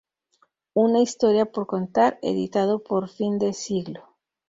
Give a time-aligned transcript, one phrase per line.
[0.73, 4.07] Una historia por contar"" editado por Fin de Siglo.